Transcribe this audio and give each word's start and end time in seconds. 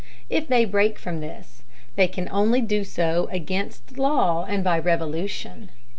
If 0.31 0.47
they 0.47 0.65
break 0.65 0.97
from 0.97 1.19
this, 1.19 1.61
they 1.95 2.07
can 2.07 2.27
only 2.31 2.59
do 2.59 2.83
so 2.83 3.29
against 3.31 3.99
law 3.99 4.45
and 4.49 4.63
by 4.63 4.79
revolution. 4.79 5.69